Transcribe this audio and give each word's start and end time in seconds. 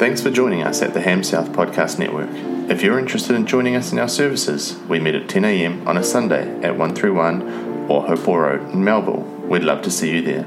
Thanks 0.00 0.22
for 0.22 0.30
joining 0.30 0.62
us 0.62 0.80
at 0.80 0.94
the 0.94 1.02
Ham 1.02 1.22
South 1.22 1.52
Podcast 1.52 1.98
Network. 1.98 2.30
If 2.70 2.80
you're 2.80 2.98
interested 2.98 3.36
in 3.36 3.44
joining 3.44 3.76
us 3.76 3.92
in 3.92 3.98
our 3.98 4.08
services, 4.08 4.78
we 4.88 4.98
meet 4.98 5.14
at 5.14 5.26
10am 5.26 5.86
on 5.86 5.98
a 5.98 6.02
Sunday 6.02 6.48
at 6.62 6.78
131 6.78 7.86
or 7.86 8.06
Hopewell 8.06 8.38
Road 8.38 8.62
in 8.72 8.82
Melville. 8.82 9.20
We'd 9.20 9.62
love 9.62 9.82
to 9.82 9.90
see 9.90 10.12
you 10.12 10.22
there. 10.22 10.44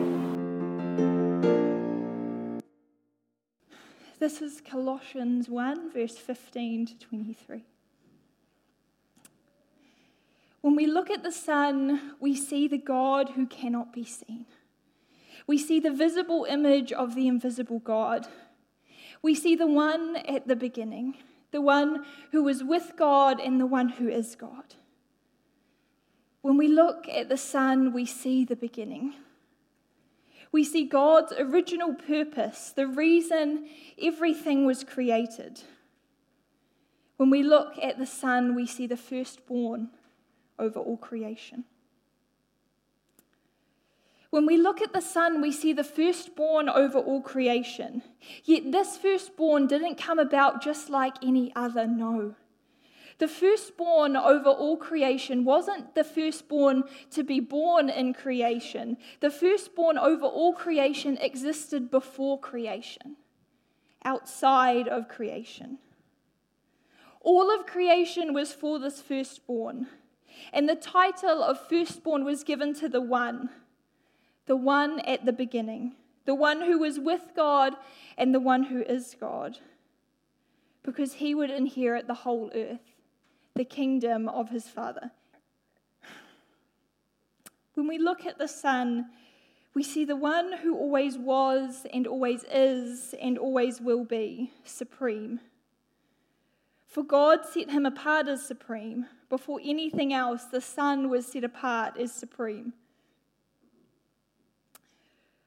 This 4.20 4.42
is 4.42 4.62
Colossians 4.62 5.50
1, 5.50 5.92
verse 5.92 6.18
15 6.18 6.86
to 6.86 6.98
23. 7.00 7.64
When 10.62 10.76
we 10.76 10.86
look 10.86 11.10
at 11.10 11.24
the 11.24 11.32
Son, 11.32 12.14
we 12.20 12.36
see 12.36 12.68
the 12.68 12.78
God 12.78 13.30
who 13.30 13.48
cannot 13.48 13.92
be 13.92 14.04
seen. 14.04 14.46
We 15.48 15.58
see 15.58 15.80
the 15.80 15.92
visible 15.92 16.46
image 16.48 16.92
of 16.92 17.16
the 17.16 17.28
invisible 17.28 17.80
God. 17.80 18.28
We 19.24 19.34
see 19.34 19.56
the 19.56 19.66
one 19.66 20.18
at 20.18 20.48
the 20.48 20.56
beginning, 20.56 21.16
the 21.50 21.62
one 21.62 22.06
who 22.32 22.44
was 22.44 22.64
with 22.64 22.94
God 22.96 23.40
and 23.40 23.60
the 23.60 23.66
one 23.66 23.90
who 23.90 24.08
is 24.08 24.36
God. 24.36 24.76
When 26.42 26.58
we 26.58 26.68
look 26.68 27.08
at 27.08 27.30
the 27.30 27.38
Son, 27.38 27.94
we 27.94 28.06
see 28.06 28.46
the 28.46 28.56
beginning. 28.56 29.14
We 30.52 30.64
see 30.64 30.86
God's 30.86 31.32
original 31.34 31.94
purpose, 31.94 32.74
the 32.76 32.88
reason 32.88 33.70
everything 34.02 34.66
was 34.66 34.84
created. 34.84 35.62
When 37.18 37.30
we 37.30 37.44
look 37.44 37.78
at 37.82 37.98
the 37.98 38.06
Son, 38.06 38.56
we 38.56 38.66
see 38.66 38.88
the 38.88 38.98
firstborn 38.98 39.90
over 40.60 40.80
all 40.80 40.98
creation. 40.98 41.66
When 44.32 44.46
we 44.46 44.58
look 44.58 44.82
at 44.82 44.94
the 44.94 45.02
Son, 45.02 45.42
we 45.42 45.52
see 45.52 45.74
the 45.74 45.84
firstborn 45.84 46.68
over 46.68 46.98
all 46.98 47.22
creation. 47.22 48.02
Yet 48.44 48.72
this 48.72 48.98
firstborn 48.98 49.68
didn't 49.68 49.96
come 49.96 50.20
about 50.20 50.62
just 50.64 50.90
like 50.90 51.16
any 51.22 51.54
other, 51.56 51.86
no. 51.86 52.36
The 53.22 53.28
firstborn 53.28 54.16
over 54.16 54.50
all 54.50 54.78
creation 54.78 55.46
wasn't 55.46 55.94
the 55.94 56.04
firstborn 56.04 56.86
to 57.12 57.24
be 57.24 57.40
born 57.40 57.88
in 57.88 58.16
creation. 58.16 58.98
The 59.20 59.30
firstborn 59.30 60.00
over 60.00 60.26
all 60.26 60.54
creation 60.54 61.18
existed 61.18 61.92
before 61.92 62.40
creation, 62.40 63.18
outside 64.04 64.88
of 64.88 65.08
creation. 65.08 65.78
All 67.20 67.54
of 67.54 67.68
creation 67.68 68.34
was 68.34 68.54
for 68.54 68.80
this 68.80 69.04
firstborn, 69.04 69.86
and 70.52 70.68
the 70.68 70.74
title 70.74 71.44
of 71.44 71.60
firstborn 71.70 72.26
was 72.26 72.44
given 72.44 72.74
to 72.74 72.90
the 72.90 73.02
one, 73.02 73.52
the 74.48 74.58
one 74.58 75.00
at 75.02 75.28
the 75.28 75.34
beginning, 75.34 75.94
the 76.26 76.34
one 76.34 76.62
who 76.62 76.80
was 76.80 77.00
with 77.00 77.34
God 77.36 77.76
and 78.18 78.34
the 78.34 78.40
one 78.40 78.64
who 78.64 78.82
is 78.82 79.16
God, 79.20 79.60
because 80.82 81.14
he 81.14 81.36
would 81.36 81.52
inherit 81.52 82.08
the 82.08 82.16
whole 82.26 82.50
earth 82.56 82.91
the 83.56 83.66
kingdom 83.66 84.30
of 84.30 84.50
his 84.50 84.68
Father. 84.68 85.12
When 87.74 87.88
we 87.88 87.98
look 87.98 88.26
at 88.26 88.38
the 88.38 88.48
Son, 88.48 89.08
we 89.74 89.84
see 89.84 90.04
the 90.04 90.16
one 90.16 90.54
who 90.54 90.76
always 90.76 91.18
was 91.18 91.86
and 91.94 92.06
always 92.06 92.44
is 92.52 93.16
and 93.22 93.38
always 93.38 93.80
will 93.80 94.04
be 94.04 94.52
supreme. 94.66 95.40
For 96.88 97.04
God 97.04 97.46
set 97.46 97.70
him 97.70 97.86
apart 97.86 98.28
as 98.28 98.46
supreme. 98.46 99.06
Before 99.30 99.62
anything 99.64 100.12
else, 100.12 100.44
the 100.44 100.60
Son 100.60 101.10
was 101.10 101.26
set 101.26 101.46
apart 101.46 101.98
as 101.98 102.12
supreme. 102.12 102.74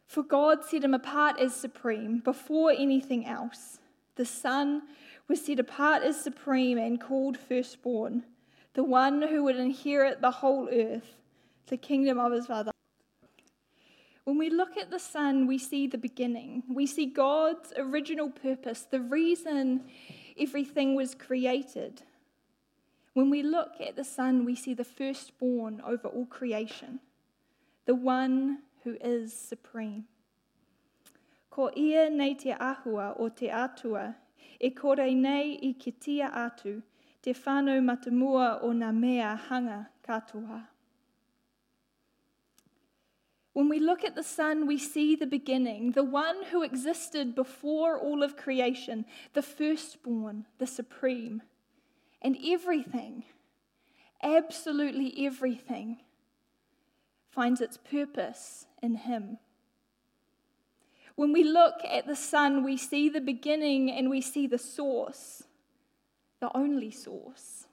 For 0.06 0.22
God 0.22 0.64
set 0.64 0.84
him 0.84 0.94
apart 0.94 1.38
as 1.38 1.54
supreme 1.54 2.20
before 2.20 2.70
anything 2.70 3.26
else. 3.26 3.78
The 4.16 4.24
Son 4.24 4.82
was 5.28 5.44
set 5.44 5.58
apart 5.58 6.02
as 6.02 6.20
supreme 6.20 6.78
and 6.78 7.00
called 7.00 7.36
firstborn, 7.36 8.24
the 8.74 8.84
one 8.84 9.22
who 9.22 9.44
would 9.44 9.56
inherit 9.56 10.20
the 10.20 10.30
whole 10.30 10.68
earth, 10.70 11.16
the 11.66 11.76
kingdom 11.76 12.18
of 12.18 12.32
his 12.32 12.46
Father. 12.46 12.70
When 14.24 14.38
we 14.38 14.50
look 14.50 14.76
at 14.76 14.90
the 14.90 14.98
Son, 14.98 15.46
we 15.46 15.58
see 15.58 15.86
the 15.86 15.98
beginning. 15.98 16.62
We 16.72 16.86
see 16.86 17.06
God's 17.06 17.72
original 17.76 18.30
purpose, 18.30 18.86
the 18.90 19.00
reason 19.00 19.84
everything 20.38 20.94
was 20.94 21.14
created. 21.14 22.02
When 23.12 23.30
we 23.30 23.42
look 23.42 23.80
at 23.80 23.96
the 23.96 24.04
Son, 24.04 24.44
we 24.44 24.56
see 24.56 24.74
the 24.74 24.84
firstborn 24.84 25.80
over 25.86 26.08
all 26.08 26.26
creation, 26.26 27.00
the 27.86 27.94
one 27.94 28.58
who 28.82 28.96
is 29.00 29.32
supreme. 29.32 30.04
Ko 31.54 31.70
ia 31.76 32.08
nei 32.10 32.34
te 32.34 32.50
ahua 32.50 33.14
o 33.16 33.28
te 33.28 33.48
atua 33.48 34.16
e 34.58 34.70
kore 34.70 35.14
nei 35.14 35.58
i 35.62 35.72
ke 35.72 35.92
tia 36.00 36.30
atu, 36.34 36.82
te 37.22 37.32
whānau 37.32 37.78
matamua 37.88 38.58
o 38.60 38.72
mea 38.72 39.36
hanga 39.48 39.88
katoa. 40.02 40.64
When 43.52 43.68
we 43.68 43.78
look 43.78 44.02
at 44.02 44.16
the 44.16 44.24
Son, 44.24 44.66
we 44.66 44.78
see 44.78 45.14
the 45.14 45.28
beginning, 45.28 45.92
the 45.92 46.02
one 46.02 46.42
who 46.50 46.62
existed 46.62 47.36
before 47.36 47.96
all 48.00 48.24
of 48.24 48.36
creation, 48.36 49.04
the 49.32 49.42
firstborn, 49.42 50.46
the 50.58 50.66
supreme. 50.66 51.40
And 52.20 52.36
everything, 52.44 53.22
absolutely 54.20 55.24
everything, 55.24 55.98
finds 57.30 57.60
its 57.60 57.76
purpose 57.76 58.66
in 58.82 58.96
Him. 58.96 59.38
When 61.16 61.32
we 61.32 61.44
look 61.44 61.76
at 61.84 62.06
the 62.06 62.16
Son, 62.16 62.64
we 62.64 62.76
see 62.76 63.08
the 63.08 63.20
beginning 63.20 63.90
and 63.90 64.10
we 64.10 64.20
see 64.20 64.46
the 64.46 64.58
source, 64.58 65.44
the 66.40 66.54
only 66.56 66.90
source. 66.90 67.66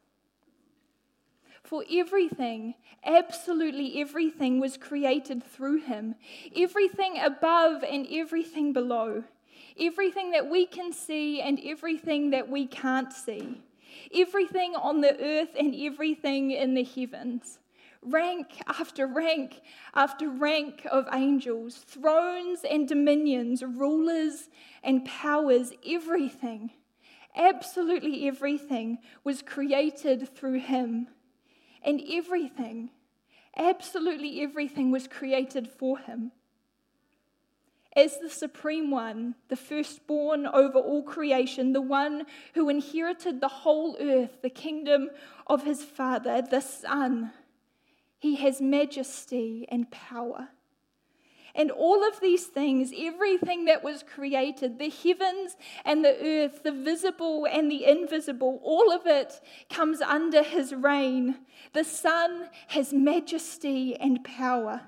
For 1.63 1.83
everything, 1.91 2.75
absolutely 3.03 3.99
everything, 4.01 4.59
was 4.59 4.77
created 4.77 5.43
through 5.43 5.81
him. 5.81 6.15
Everything 6.55 7.17
above 7.19 7.83
and 7.83 8.05
everything 8.11 8.73
below. 8.73 9.23
Everything 9.79 10.31
that 10.31 10.49
we 10.49 10.65
can 10.65 10.91
see 10.91 11.41
and 11.41 11.59
everything 11.63 12.31
that 12.31 12.49
we 12.49 12.67
can't 12.67 13.11
see. 13.11 13.61
Everything 14.13 14.75
on 14.75 15.01
the 15.01 15.17
earth 15.19 15.55
and 15.57 15.73
everything 15.73 16.51
in 16.51 16.73
the 16.73 16.83
heavens 16.83 17.57
rank 18.01 18.61
after 18.67 19.05
rank 19.05 19.61
after 19.93 20.29
rank 20.29 20.87
of 20.91 21.07
angels, 21.13 21.77
thrones 21.77 22.61
and 22.69 22.87
dominions, 22.87 23.63
rulers 23.63 24.49
and 24.83 25.05
powers, 25.05 25.71
everything, 25.87 26.71
absolutely 27.35 28.27
everything 28.27 28.97
was 29.23 29.41
created 29.41 30.27
through 30.35 30.59
him. 30.59 31.07
And 31.83 32.01
everything, 32.11 32.91
absolutely 33.55 34.41
everything 34.41 34.91
was 34.91 35.07
created 35.07 35.67
for 35.67 35.97
him. 35.97 36.31
As 37.93 38.19
the 38.19 38.29
Supreme 38.29 38.89
One, 38.89 39.35
the 39.49 39.57
firstborn 39.57 40.45
over 40.45 40.79
all 40.79 41.03
creation, 41.03 41.73
the 41.73 41.81
one 41.81 42.25
who 42.53 42.69
inherited 42.69 43.41
the 43.41 43.49
whole 43.49 43.97
earth, 43.99 44.41
the 44.41 44.49
kingdom 44.49 45.09
of 45.47 45.63
his 45.63 45.83
Father, 45.83 46.41
the 46.41 46.61
Son, 46.61 47.33
he 48.21 48.35
has 48.35 48.61
majesty 48.61 49.65
and 49.69 49.89
power. 49.89 50.49
And 51.55 51.71
all 51.71 52.07
of 52.07 52.19
these 52.21 52.45
things, 52.45 52.93
everything 52.95 53.65
that 53.65 53.83
was 53.83 54.03
created, 54.03 54.77
the 54.77 54.91
heavens 54.91 55.57
and 55.83 56.05
the 56.05 56.15
earth, 56.23 56.61
the 56.61 56.71
visible 56.71 57.47
and 57.51 57.69
the 57.71 57.83
invisible, 57.83 58.59
all 58.63 58.91
of 58.91 59.07
it 59.07 59.41
comes 59.71 60.01
under 60.01 60.43
his 60.43 60.71
reign. 60.71 61.39
The 61.73 61.83
Son 61.83 62.49
has 62.67 62.93
majesty 62.93 63.95
and 63.95 64.23
power. 64.23 64.81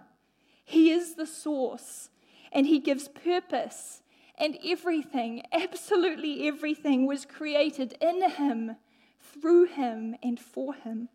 He 0.63 0.91
is 0.91 1.15
the 1.15 1.25
source, 1.25 2.11
and 2.51 2.67
he 2.67 2.77
gives 2.77 3.07
purpose. 3.07 4.03
And 4.37 4.59
everything, 4.63 5.41
absolutely 5.51 6.47
everything, 6.47 7.07
was 7.07 7.25
created 7.25 7.97
in 7.99 8.29
him, 8.29 8.75
through 9.19 9.65
him, 9.65 10.17
and 10.21 10.39
for 10.39 10.75
him. 10.75 11.09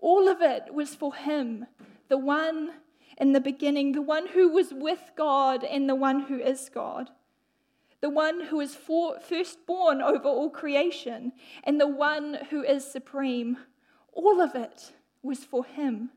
All 0.00 0.28
of 0.28 0.40
it 0.40 0.72
was 0.72 0.94
for 0.94 1.14
him, 1.14 1.66
the 2.08 2.18
one 2.18 2.72
in 3.18 3.32
the 3.32 3.40
beginning, 3.40 3.92
the 3.92 4.02
one 4.02 4.28
who 4.28 4.48
was 4.48 4.72
with 4.72 5.12
God 5.14 5.62
and 5.62 5.88
the 5.88 5.94
one 5.94 6.20
who 6.20 6.38
is 6.38 6.70
God, 6.72 7.10
the 8.00 8.08
one 8.08 8.46
who 8.46 8.60
is 8.60 8.74
for, 8.74 9.20
firstborn 9.20 10.00
over 10.00 10.26
all 10.26 10.48
creation 10.48 11.32
and 11.64 11.78
the 11.78 11.86
one 11.86 12.38
who 12.48 12.62
is 12.62 12.84
supreme. 12.90 13.58
All 14.14 14.40
of 14.40 14.54
it 14.54 14.92
was 15.22 15.44
for 15.44 15.64
him. 15.66 16.10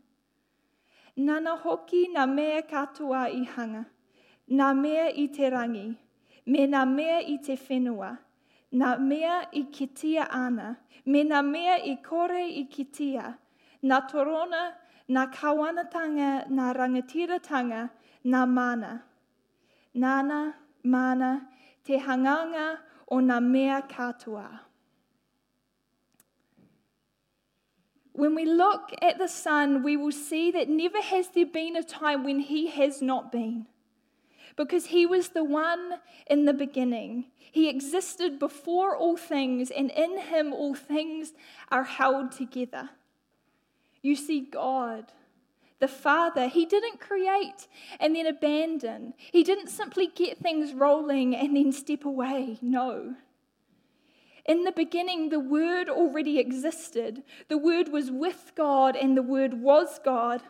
Nana 1.15 1.57
hoki 1.57 2.07
na 2.07 2.25
mea 2.25 2.61
katoa 2.61 3.27
i 3.29 3.43
hanga, 3.43 3.85
na 4.47 4.73
mea 4.73 5.11
i 5.15 5.27
te 5.27 5.49
rangi, 5.49 5.95
me 6.45 6.65
na 6.65 6.85
mea 6.85 7.19
i 7.19 7.37
te 7.37 7.55
whenua, 7.55 8.17
na 8.71 8.97
mea 8.97 9.45
i 9.53 9.63
kitia 9.63 10.27
ana, 10.31 10.77
me 11.05 11.23
na 11.23 11.41
mea 11.41 11.77
i 11.85 11.97
kore 12.01 12.41
i 12.41 12.65
kitia, 12.71 13.35
na 13.83 14.01
torona, 14.01 14.71
na 15.07 15.27
kawanatanga, 15.27 16.49
na 16.49 16.73
rangatiratanga, 16.73 17.89
na 18.23 18.45
mana. 18.45 19.03
Nana, 19.93 20.55
mana, 20.83 21.47
te 21.83 21.99
hanganga 21.99 22.77
o 23.11 23.19
na 23.19 23.39
mea 23.39 23.83
katoa. 23.87 24.61
When 28.13 28.35
we 28.35 28.45
look 28.45 28.91
at 29.01 29.17
the 29.17 29.27
Son, 29.27 29.83
we 29.83 29.97
will 29.97 30.11
see 30.11 30.51
that 30.51 30.69
never 30.69 31.01
has 31.01 31.29
there 31.29 31.47
been 31.47 31.75
a 31.75 31.83
time 31.83 32.23
when 32.23 32.39
He 32.39 32.67
has 32.67 33.01
not 33.01 33.31
been. 33.31 33.65
Because 34.55 34.85
He 34.85 35.05
was 35.05 35.29
the 35.29 35.43
one 35.43 35.95
in 36.27 36.45
the 36.45 36.53
beginning. 36.53 37.25
He 37.35 37.69
existed 37.69 38.39
before 38.39 38.95
all 38.95 39.17
things, 39.17 39.71
and 39.71 39.91
in 39.91 40.19
Him 40.19 40.53
all 40.53 40.75
things 40.75 41.33
are 41.71 41.83
held 41.83 42.31
together. 42.31 42.91
You 44.03 44.15
see, 44.15 44.41
God, 44.41 45.05
the 45.79 45.87
Father, 45.87 46.47
He 46.47 46.65
didn't 46.65 46.99
create 46.99 47.67
and 47.99 48.15
then 48.15 48.27
abandon. 48.27 49.13
He 49.17 49.43
didn't 49.43 49.69
simply 49.69 50.07
get 50.07 50.37
things 50.37 50.73
rolling 50.73 51.35
and 51.35 51.55
then 51.55 51.71
step 51.71 52.05
away. 52.05 52.59
No. 52.61 53.15
In 54.45 54.65
the 54.65 54.73
beginning, 54.73 55.29
the 55.29 55.39
Word 55.39 55.89
already 55.89 56.37
existed. 56.37 57.23
The 57.47 57.57
Word 57.57 57.87
was 57.89 58.11
with 58.11 58.51
God, 58.55 58.95
and 58.97 59.15
the 59.15 59.23
Word 59.23 59.53
was 59.53 59.99
God. 60.03 60.41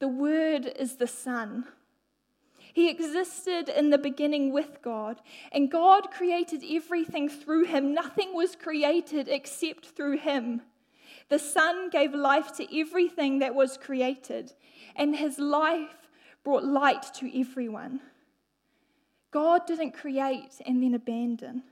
The 0.00 0.08
Word 0.08 0.66
is 0.78 0.96
the 0.96 1.06
Son. 1.06 1.64
He 2.74 2.90
existed 2.90 3.70
in 3.70 3.90
the 3.90 3.98
beginning 3.98 4.52
with 4.52 4.82
God, 4.82 5.20
and 5.50 5.70
God 5.70 6.10
created 6.10 6.62
everything 6.62 7.28
through 7.28 7.64
him. 7.64 7.92
Nothing 7.94 8.34
was 8.34 8.54
created 8.54 9.28
except 9.28 9.86
through 9.86 10.18
him. 10.18 10.62
The 11.28 11.38
Son 11.38 11.90
gave 11.90 12.14
life 12.14 12.56
to 12.56 12.80
everything 12.80 13.40
that 13.40 13.54
was 13.54 13.76
created, 13.76 14.52
and 14.96 15.14
his 15.14 15.38
life 15.38 16.08
brought 16.42 16.64
light 16.64 17.02
to 17.14 17.40
everyone. 17.40 18.00
God 19.30 19.66
didn't 19.66 19.92
create 19.92 20.60
and 20.64 20.82
then 20.82 20.94
abandon. 20.94 21.62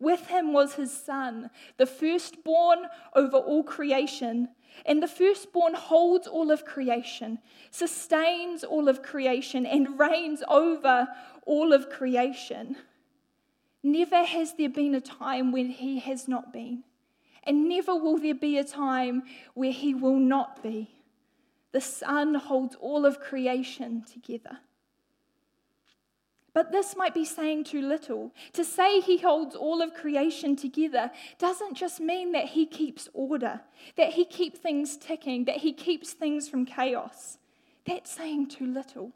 With 0.00 0.26
him 0.26 0.52
was 0.52 0.74
his 0.74 0.92
son, 0.92 1.50
the 1.76 1.86
firstborn 1.86 2.86
over 3.14 3.36
all 3.36 3.64
creation. 3.64 4.48
And 4.86 5.02
the 5.02 5.08
firstborn 5.08 5.74
holds 5.74 6.28
all 6.28 6.50
of 6.50 6.64
creation, 6.64 7.38
sustains 7.70 8.62
all 8.62 8.88
of 8.88 9.02
creation, 9.02 9.66
and 9.66 9.98
reigns 9.98 10.42
over 10.46 11.08
all 11.46 11.72
of 11.72 11.90
creation. 11.90 12.76
Never 13.82 14.22
has 14.24 14.54
there 14.54 14.68
been 14.68 14.94
a 14.94 15.00
time 15.00 15.50
when 15.50 15.70
he 15.70 15.98
has 16.00 16.28
not 16.28 16.52
been, 16.52 16.84
and 17.48 17.68
never 17.68 17.96
will 17.96 18.18
there 18.18 18.34
be 18.34 18.58
a 18.58 18.64
time 18.64 19.22
where 19.54 19.72
he 19.72 19.94
will 19.94 20.18
not 20.18 20.62
be. 20.62 20.90
The 21.72 21.80
Son 21.80 22.34
holds 22.34 22.76
all 22.78 23.06
of 23.06 23.20
creation 23.20 24.04
together. 24.04 24.58
But 26.52 26.72
this 26.72 26.96
might 26.96 27.14
be 27.14 27.24
saying 27.24 27.64
too 27.64 27.82
little. 27.82 28.34
To 28.54 28.64
say 28.64 29.00
he 29.00 29.18
holds 29.18 29.54
all 29.54 29.80
of 29.80 29.94
creation 29.94 30.56
together 30.56 31.10
doesn't 31.38 31.74
just 31.74 32.00
mean 32.00 32.32
that 32.32 32.46
he 32.46 32.66
keeps 32.66 33.08
order, 33.14 33.60
that 33.96 34.12
he 34.12 34.24
keeps 34.24 34.58
things 34.58 34.96
ticking, 34.96 35.44
that 35.44 35.58
he 35.58 35.72
keeps 35.72 36.12
things 36.12 36.48
from 36.48 36.66
chaos. 36.66 37.38
That's 37.86 38.10
saying 38.10 38.48
too 38.48 38.66
little. 38.66 39.12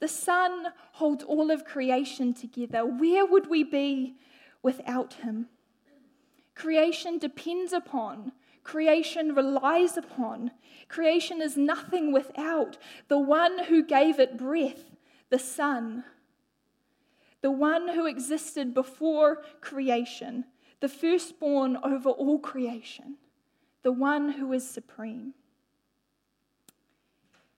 The 0.00 0.08
Son 0.08 0.68
holds 0.92 1.22
all 1.22 1.50
of 1.50 1.64
creation 1.64 2.32
together. 2.32 2.86
Where 2.86 3.26
would 3.26 3.48
we 3.48 3.62
be 3.62 4.16
without 4.62 5.14
him? 5.14 5.48
Creation 6.60 7.16
depends 7.16 7.72
upon, 7.72 8.32
creation 8.64 9.34
relies 9.34 9.96
upon, 9.96 10.50
creation 10.88 11.40
is 11.40 11.56
nothing 11.56 12.12
without 12.12 12.76
the 13.08 13.18
one 13.18 13.64
who 13.64 13.82
gave 13.82 14.20
it 14.20 14.36
breath, 14.36 14.90
the 15.30 15.38
Son 15.38 16.04
the 17.40 17.50
one 17.50 17.88
who 17.88 18.04
existed 18.04 18.74
before 18.74 19.42
creation, 19.62 20.44
the 20.80 20.88
firstborn 20.90 21.78
over 21.82 22.10
all 22.10 22.38
creation, 22.38 23.16
the 23.82 23.92
one 23.92 24.32
who 24.32 24.52
is 24.52 24.68
supreme. 24.68 25.32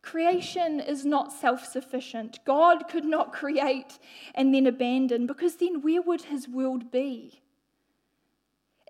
Creation 0.00 0.78
is 0.78 1.04
not 1.04 1.32
self 1.32 1.64
sufficient. 1.64 2.38
God 2.44 2.88
could 2.88 3.04
not 3.04 3.32
create 3.32 3.98
and 4.36 4.54
then 4.54 4.68
abandon, 4.68 5.26
because 5.26 5.56
then 5.56 5.82
where 5.82 6.02
would 6.02 6.22
his 6.22 6.48
world 6.48 6.92
be? 6.92 7.41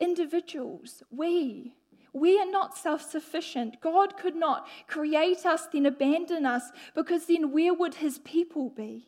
Individuals, 0.03 1.03
we, 1.11 1.75
we 2.13 2.39
are 2.39 2.51
not 2.51 2.77
self 2.77 3.03
sufficient. 3.09 3.81
God 3.81 4.17
could 4.17 4.35
not 4.35 4.67
create 4.89 5.47
us, 5.47 5.67
then 5.73 5.87
abandon 5.87 6.45
us, 6.45 6.71
because 6.95 7.27
then 7.27 7.53
where 7.53 7.73
would 7.73 7.95
his 7.95 8.19
people 8.19 8.69
be? 8.69 9.07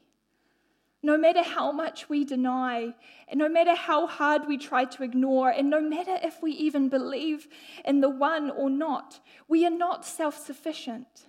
no 1.05 1.19
matter 1.19 1.43
how 1.43 1.71
much 1.71 2.09
we 2.09 2.25
deny, 2.25 2.95
and 3.29 3.39
no 3.39 3.47
matter 3.47 3.75
how 3.75 4.07
hard 4.07 4.49
we 4.49 4.57
try 4.57 4.87
to 4.87 5.03
ignore, 5.03 5.51
and 5.51 5.69
no 5.69 5.79
matter 5.79 6.17
if 6.23 6.43
we 6.43 6.53
even 6.53 6.89
believe 6.89 7.47
in 7.85 8.01
the 8.01 8.09
one 8.09 8.51
or 8.51 8.71
not, 8.71 9.21
we 9.47 9.67
are 9.67 9.71
not 9.71 10.07
self 10.07 10.35
sufficient. 10.35 11.27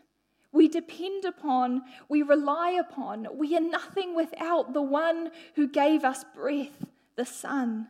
We 0.54 0.70
depend 0.70 1.26
upon, 1.26 1.82
we 2.08 2.22
rely 2.22 2.70
upon, 2.70 3.28
we 3.34 3.58
are 3.58 3.62
nothing 3.62 4.16
without 4.16 4.74
the 4.74 4.82
one 4.82 5.32
who 5.56 5.68
gave 5.68 6.06
us 6.06 6.24
breath, 6.34 6.86
the 7.18 7.26
Son, 7.26 7.90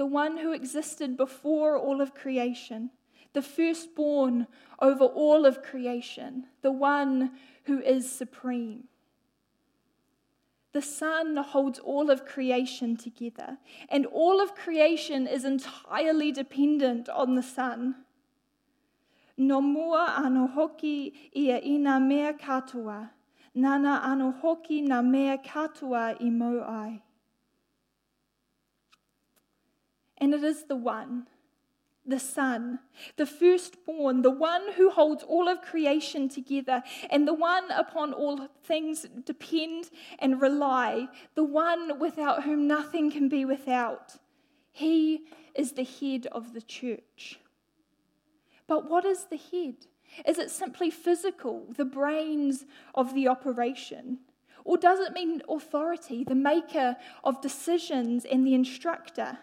the 0.00 0.06
one 0.06 0.38
who 0.38 0.50
existed 0.50 1.14
before 1.14 1.76
all 1.76 2.00
of 2.00 2.14
creation, 2.14 2.88
the 3.34 3.42
firstborn 3.42 4.46
over 4.80 5.04
all 5.04 5.44
of 5.44 5.62
creation, 5.62 6.46
the 6.62 6.72
one 6.72 7.32
who 7.64 7.82
is 7.82 8.10
supreme. 8.10 8.84
The 10.72 10.80
Son 10.80 11.36
holds 11.36 11.78
all 11.78 12.10
of 12.10 12.24
creation 12.24 12.96
together, 12.96 13.58
and 13.90 14.06
all 14.06 14.40
of 14.40 14.54
creation 14.54 15.26
is 15.26 15.44
entirely 15.44 16.32
dependent 16.32 17.10
on 17.10 17.34
the 17.34 17.42
Son. 17.42 17.96
No 19.36 19.60
mua 19.60 20.14
ano 20.16 20.46
hoki 20.46 21.12
ia 21.36 21.60
ina 21.62 22.00
mea 22.00 22.32
katoa, 22.32 23.10
nana 23.54 24.00
ano 24.02 24.30
hoki 24.30 24.80
na 24.80 25.02
mea 25.02 25.36
katoa 25.36 26.16
i 26.18 26.30
mo 26.30 26.64
ai. 26.66 27.02
And 30.20 30.34
it 30.34 30.44
is 30.44 30.64
the 30.64 30.76
one 30.76 31.26
the 32.06 32.18
Son, 32.18 32.80
the 33.16 33.26
firstborn, 33.26 34.22
the 34.22 34.30
one 34.30 34.72
who 34.76 34.90
holds 34.90 35.22
all 35.22 35.48
of 35.48 35.60
creation 35.62 36.28
together, 36.28 36.82
and 37.10 37.28
the 37.28 37.34
one 37.34 37.70
upon 37.70 38.12
all 38.12 38.48
things 38.64 39.06
depend 39.24 39.90
and 40.18 40.40
rely, 40.40 41.08
the 41.34 41.44
one 41.44 41.98
without 41.98 42.44
whom 42.44 42.66
nothing 42.66 43.10
can 43.10 43.28
be 43.28 43.44
without. 43.44 44.16
He 44.72 45.26
is 45.54 45.72
the 45.72 45.84
head 45.84 46.26
of 46.32 46.52
the 46.54 46.62
church. 46.62 47.38
But 48.66 48.88
what 48.88 49.04
is 49.04 49.24
the 49.24 49.36
head? 49.36 49.86
Is 50.26 50.38
it 50.38 50.50
simply 50.50 50.90
physical, 50.90 51.66
the 51.76 51.84
brains 51.84 52.64
of 52.94 53.14
the 53.14 53.28
operation? 53.28 54.20
Or 54.64 54.76
does 54.76 55.00
it 55.00 55.12
mean 55.12 55.42
authority, 55.48 56.24
the 56.24 56.34
maker 56.34 56.96
of 57.24 57.40
decisions 57.40 58.24
and 58.24 58.46
the 58.46 58.54
instructor? 58.54 59.38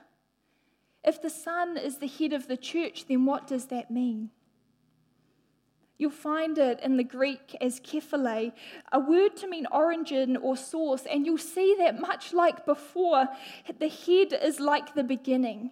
If 1.07 1.21
the 1.21 1.29
Son 1.29 1.77
is 1.77 1.99
the 1.99 2.07
head 2.07 2.33
of 2.33 2.47
the 2.47 2.57
church, 2.57 3.05
then 3.07 3.25
what 3.25 3.47
does 3.47 3.67
that 3.67 3.89
mean? 3.89 4.29
You'll 5.97 6.11
find 6.11 6.57
it 6.57 6.81
in 6.81 6.97
the 6.97 7.03
Greek 7.05 7.55
as 7.61 7.79
kephale, 7.79 8.51
a 8.91 8.99
word 8.99 9.37
to 9.37 9.47
mean 9.47 9.67
origin 9.71 10.35
or 10.35 10.57
source, 10.57 11.05
and 11.09 11.25
you'll 11.25 11.37
see 11.37 11.75
that 11.79 12.01
much 12.01 12.33
like 12.33 12.65
before, 12.65 13.29
the 13.79 13.87
head 13.87 14.37
is 14.43 14.59
like 14.59 14.95
the 14.95 15.03
beginning, 15.03 15.71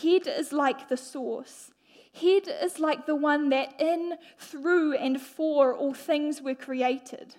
head 0.00 0.28
is 0.28 0.52
like 0.52 0.88
the 0.88 0.96
source. 0.96 1.72
Head 2.12 2.48
is 2.62 2.78
like 2.78 3.04
the 3.06 3.16
one 3.16 3.48
that 3.48 3.80
in, 3.80 4.14
through, 4.38 4.94
and 4.94 5.20
for 5.20 5.74
all 5.74 5.92
things 5.92 6.40
were 6.40 6.54
created. 6.54 7.34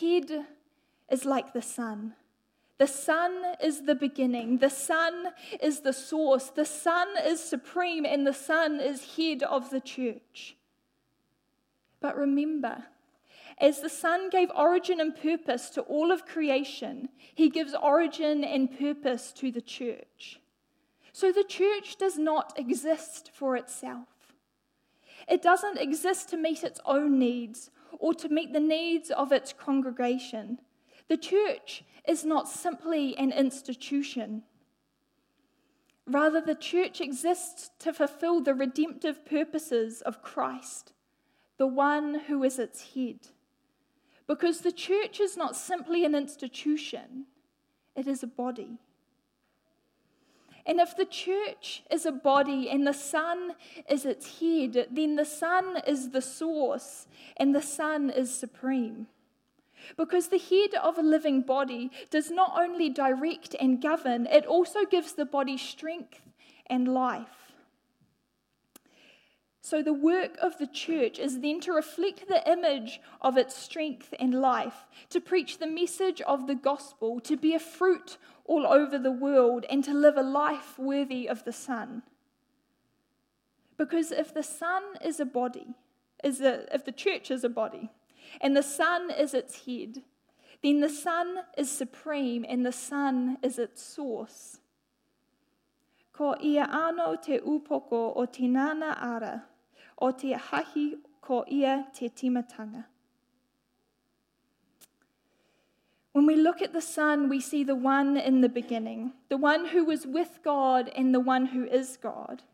Head 0.00 0.46
is 1.08 1.24
like 1.24 1.52
the 1.52 1.62
Son. 1.62 2.14
The 2.78 2.86
Son 2.88 3.54
is 3.62 3.82
the 3.82 3.94
beginning. 3.94 4.58
The 4.58 4.70
Son 4.70 5.28
is 5.62 5.80
the 5.80 5.92
source. 5.92 6.50
The 6.50 6.64
Son 6.64 7.08
is 7.24 7.42
supreme, 7.42 8.04
and 8.04 8.26
the 8.26 8.32
Son 8.32 8.80
is 8.80 9.16
head 9.16 9.42
of 9.42 9.70
the 9.70 9.80
church. 9.80 10.56
But 12.00 12.16
remember, 12.16 12.84
as 13.58 13.80
the 13.80 13.88
Son 13.88 14.28
gave 14.28 14.50
origin 14.50 15.00
and 15.00 15.14
purpose 15.14 15.70
to 15.70 15.82
all 15.82 16.10
of 16.10 16.26
creation, 16.26 17.08
He 17.34 17.48
gives 17.48 17.74
origin 17.74 18.42
and 18.42 18.76
purpose 18.76 19.32
to 19.34 19.52
the 19.52 19.62
church. 19.62 20.40
So 21.12 21.30
the 21.30 21.44
church 21.44 21.96
does 21.96 22.18
not 22.18 22.58
exist 22.58 23.30
for 23.32 23.56
itself. 23.56 24.08
It 25.28 25.42
doesn't 25.42 25.78
exist 25.78 26.28
to 26.30 26.36
meet 26.36 26.64
its 26.64 26.80
own 26.84 27.20
needs 27.20 27.70
or 28.00 28.12
to 28.14 28.28
meet 28.28 28.52
the 28.52 28.60
needs 28.60 29.10
of 29.12 29.30
its 29.30 29.52
congregation. 29.52 30.58
The 31.08 31.16
church 31.16 31.84
is 32.06 32.24
not 32.24 32.48
simply 32.48 33.16
an 33.16 33.32
institution. 33.32 34.42
Rather, 36.06 36.40
the 36.40 36.54
church 36.54 37.00
exists 37.00 37.70
to 37.78 37.92
fulfill 37.92 38.42
the 38.42 38.54
redemptive 38.54 39.24
purposes 39.24 40.02
of 40.02 40.22
Christ, 40.22 40.92
the 41.56 41.66
one 41.66 42.20
who 42.26 42.42
is 42.42 42.58
its 42.58 42.94
head. 42.94 43.20
Because 44.26 44.60
the 44.60 44.72
church 44.72 45.20
is 45.20 45.36
not 45.36 45.56
simply 45.56 46.04
an 46.04 46.14
institution, 46.14 47.26
it 47.94 48.06
is 48.06 48.22
a 48.22 48.26
body. 48.26 48.78
And 50.66 50.80
if 50.80 50.96
the 50.96 51.04
church 51.04 51.82
is 51.90 52.06
a 52.06 52.12
body 52.12 52.70
and 52.70 52.86
the 52.86 52.94
Son 52.94 53.52
is 53.88 54.06
its 54.06 54.40
head, 54.40 54.88
then 54.90 55.16
the 55.16 55.26
Son 55.26 55.82
is 55.86 56.10
the 56.10 56.22
source 56.22 57.06
and 57.36 57.54
the 57.54 57.62
Son 57.62 58.08
is 58.08 58.34
supreme. 58.34 59.06
Because 59.96 60.28
the 60.28 60.38
head 60.38 60.74
of 60.74 60.98
a 60.98 61.02
living 61.02 61.42
body 61.42 61.90
does 62.10 62.30
not 62.30 62.52
only 62.56 62.88
direct 62.88 63.54
and 63.60 63.80
govern, 63.80 64.26
it 64.26 64.46
also 64.46 64.84
gives 64.84 65.12
the 65.12 65.24
body 65.24 65.56
strength 65.56 66.20
and 66.66 66.88
life. 66.88 67.44
So, 69.60 69.82
the 69.82 69.94
work 69.94 70.36
of 70.42 70.58
the 70.58 70.66
church 70.66 71.18
is 71.18 71.40
then 71.40 71.58
to 71.60 71.72
reflect 71.72 72.28
the 72.28 72.46
image 72.46 73.00
of 73.22 73.38
its 73.38 73.56
strength 73.56 74.12
and 74.20 74.34
life, 74.34 74.86
to 75.08 75.22
preach 75.22 75.56
the 75.56 75.66
message 75.66 76.20
of 76.20 76.46
the 76.46 76.54
gospel, 76.54 77.18
to 77.20 77.34
bear 77.34 77.58
fruit 77.58 78.18
all 78.44 78.66
over 78.66 78.98
the 78.98 79.10
world, 79.10 79.64
and 79.70 79.82
to 79.84 79.94
live 79.94 80.18
a 80.18 80.22
life 80.22 80.78
worthy 80.78 81.26
of 81.26 81.44
the 81.44 81.52
Son. 81.52 82.02
Because 83.78 84.12
if 84.12 84.34
the 84.34 84.42
Son 84.42 84.82
is 85.02 85.18
a 85.18 85.24
body, 85.24 85.68
is 86.22 86.42
a, 86.42 86.72
if 86.74 86.84
the 86.84 86.92
church 86.92 87.30
is 87.30 87.42
a 87.42 87.48
body, 87.48 87.90
and 88.40 88.56
the 88.56 88.62
Son 88.62 89.10
is 89.10 89.34
its 89.34 89.66
head, 89.66 90.02
then 90.62 90.80
the 90.80 90.88
Son 90.88 91.38
is 91.58 91.70
supreme 91.70 92.44
and 92.48 92.64
the 92.64 92.72
Son 92.72 93.38
is 93.42 93.58
its 93.58 93.82
source. 93.82 94.58
Ko 96.12 96.36
ia 96.42 96.68
ano 96.70 97.16
te 97.16 97.38
upoko 97.38 98.16
o 98.16 98.26
tinana 98.26 98.96
ara, 99.00 99.44
o 99.98 100.10
te 100.12 100.34
hahi 100.34 100.94
ko 101.20 101.44
ia 101.50 101.86
te 101.92 102.08
timatanga. 102.08 102.84
When 106.12 106.26
we 106.26 106.36
look 106.36 106.62
at 106.62 106.72
the 106.72 106.80
Son, 106.80 107.28
we 107.28 107.40
see 107.40 107.64
the 107.64 107.74
one 107.74 108.16
in 108.16 108.40
the 108.40 108.48
beginning, 108.48 109.14
the 109.28 109.36
one 109.36 109.66
who 109.66 109.84
was 109.84 110.06
with 110.06 110.38
God 110.44 110.88
and 110.94 111.12
the 111.12 111.18
one 111.18 111.46
who 111.46 111.64
is 111.64 111.98
God. 112.00 112.44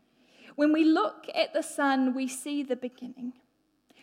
When 0.55 0.73
we 0.73 0.83
look 0.83 1.27
at 1.35 1.53
the 1.53 1.61
Son, 1.61 2.15
we 2.15 2.27
see 2.27 2.63
the 2.63 2.75
beginning. 2.75 3.33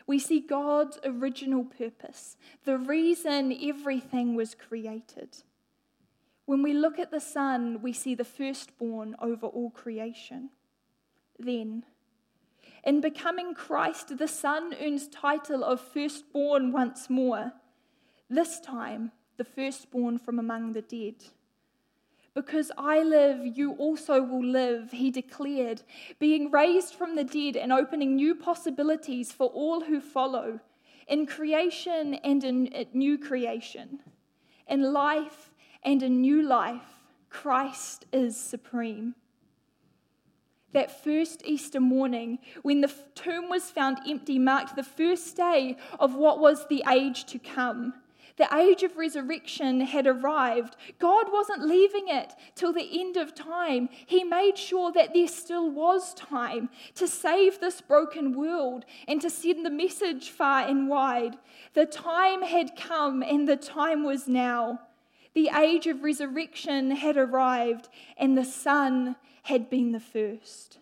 We 0.08 0.18
see 0.18 0.40
God's 0.40 0.98
original 1.04 1.64
purpose, 1.64 2.38
the 2.64 2.78
reason 2.78 3.54
everything 3.62 4.34
was 4.34 4.54
created. 4.54 5.36
When 6.46 6.62
we 6.62 6.72
look 6.72 6.98
at 6.98 7.10
the 7.10 7.20
Son, 7.20 7.82
we 7.82 7.92
see 7.92 8.14
the 8.14 8.24
firstborn 8.24 9.14
over 9.20 9.46
all 9.46 9.68
creation. 9.70 10.48
Then, 11.38 11.84
in 12.84 13.02
becoming 13.02 13.54
Christ, 13.54 14.16
the 14.16 14.28
Son 14.28 14.74
earns 14.80 15.08
title 15.08 15.62
of 15.62 15.78
firstborn 15.78 16.72
once 16.72 17.10
more, 17.10 17.52
this 18.30 18.60
time 18.60 19.12
the 19.36 19.44
firstborn 19.44 20.18
from 20.18 20.38
among 20.38 20.72
the 20.72 20.80
dead. 20.80 21.16
Because 22.38 22.70
I 22.78 23.02
live, 23.02 23.58
you 23.58 23.72
also 23.72 24.22
will 24.22 24.44
live, 24.44 24.92
he 24.92 25.10
declared, 25.10 25.82
being 26.20 26.52
raised 26.52 26.94
from 26.94 27.16
the 27.16 27.24
dead 27.24 27.56
and 27.56 27.72
opening 27.72 28.14
new 28.14 28.36
possibilities 28.36 29.32
for 29.32 29.48
all 29.48 29.80
who 29.80 30.00
follow, 30.00 30.60
in 31.08 31.26
creation 31.26 32.14
and 32.14 32.44
in 32.44 32.86
new 32.92 33.18
creation, 33.18 33.98
in 34.68 34.92
life 34.92 35.50
and 35.82 36.00
in 36.00 36.20
new 36.20 36.40
life. 36.40 37.08
Christ 37.28 38.06
is 38.12 38.36
supreme 38.36 39.16
that 40.72 41.02
first 41.02 41.42
Easter 41.44 41.80
morning, 41.80 42.38
when 42.62 42.82
the 42.82 42.92
tomb 43.14 43.48
was 43.48 43.70
found 43.70 43.98
empty, 44.06 44.38
marked 44.38 44.76
the 44.76 44.82
first 44.84 45.36
day 45.36 45.76
of 45.98 46.14
what 46.14 46.38
was 46.38 46.68
the 46.68 46.84
age 46.88 47.24
to 47.24 47.38
come. 47.38 47.94
The 48.38 48.48
age 48.56 48.84
of 48.84 48.96
resurrection 48.96 49.80
had 49.80 50.06
arrived. 50.06 50.76
God 51.00 51.26
wasn't 51.32 51.66
leaving 51.66 52.06
it 52.06 52.34
till 52.54 52.72
the 52.72 53.00
end 53.00 53.16
of 53.16 53.34
time. 53.34 53.88
He 54.06 54.22
made 54.22 54.56
sure 54.56 54.92
that 54.92 55.12
there 55.12 55.26
still 55.26 55.68
was 55.68 56.14
time 56.14 56.70
to 56.94 57.08
save 57.08 57.58
this 57.58 57.80
broken 57.80 58.36
world 58.36 58.84
and 59.08 59.20
to 59.22 59.28
send 59.28 59.66
the 59.66 59.70
message 59.70 60.30
far 60.30 60.68
and 60.68 60.88
wide. 60.88 61.36
The 61.74 61.84
time 61.84 62.42
had 62.42 62.76
come 62.76 63.22
and 63.22 63.48
the 63.48 63.56
time 63.56 64.04
was 64.04 64.28
now. 64.28 64.82
The 65.34 65.50
age 65.56 65.88
of 65.88 66.04
resurrection 66.04 66.92
had 66.92 67.16
arrived 67.16 67.88
and 68.16 68.38
the 68.38 68.44
Son 68.44 69.16
had 69.42 69.68
been 69.68 69.90
the 69.90 70.00
first. 70.00 70.78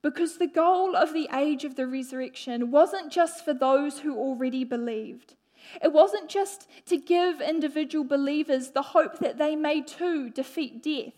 Because 0.00 0.38
the 0.38 0.46
goal 0.46 0.94
of 0.94 1.12
the 1.12 1.28
age 1.34 1.64
of 1.64 1.74
the 1.74 1.88
resurrection 1.88 2.70
wasn't 2.70 3.10
just 3.10 3.44
for 3.44 3.52
those 3.52 3.98
who 3.98 4.16
already 4.16 4.62
believed. 4.62 5.34
It 5.82 5.92
wasn't 5.92 6.28
just 6.28 6.68
to 6.86 6.96
give 6.96 7.40
individual 7.40 8.04
believers 8.04 8.70
the 8.70 8.82
hope 8.82 9.18
that 9.18 9.38
they 9.38 9.56
may 9.56 9.82
too 9.82 10.30
defeat 10.30 10.82
death. 10.82 11.12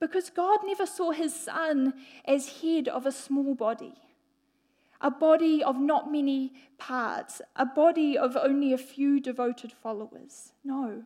Because 0.00 0.30
God 0.30 0.60
never 0.64 0.86
saw 0.86 1.12
his 1.12 1.34
son 1.34 1.94
as 2.24 2.60
head 2.60 2.88
of 2.88 3.06
a 3.06 3.12
small 3.12 3.54
body, 3.54 3.94
a 5.00 5.10
body 5.10 5.62
of 5.62 5.80
not 5.80 6.10
many 6.10 6.52
parts, 6.78 7.40
a 7.56 7.64
body 7.64 8.18
of 8.18 8.36
only 8.36 8.72
a 8.72 8.78
few 8.78 9.20
devoted 9.20 9.72
followers. 9.72 10.52
No. 10.62 11.04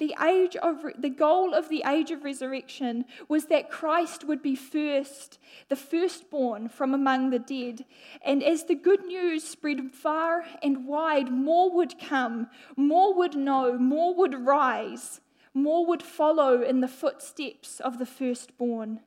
The, 0.00 0.16
age 0.24 0.56
of, 0.56 0.82
the 0.96 1.10
goal 1.10 1.52
of 1.52 1.68
the 1.68 1.84
age 1.86 2.10
of 2.10 2.24
resurrection 2.24 3.04
was 3.28 3.44
that 3.46 3.68
Christ 3.68 4.24
would 4.24 4.40
be 4.40 4.56
first, 4.56 5.38
the 5.68 5.76
firstborn 5.76 6.70
from 6.70 6.94
among 6.94 7.28
the 7.28 7.38
dead. 7.38 7.84
And 8.24 8.42
as 8.42 8.64
the 8.64 8.74
good 8.74 9.04
news 9.04 9.44
spread 9.44 9.92
far 9.92 10.46
and 10.62 10.86
wide, 10.86 11.30
more 11.30 11.70
would 11.70 11.98
come, 11.98 12.48
more 12.76 13.12
would 13.12 13.34
know, 13.36 13.76
more 13.76 14.14
would 14.14 14.34
rise, 14.34 15.20
more 15.52 15.84
would 15.84 16.02
follow 16.02 16.62
in 16.62 16.80
the 16.80 16.88
footsteps 16.88 17.78
of 17.78 17.98
the 17.98 18.06
firstborn. 18.06 19.00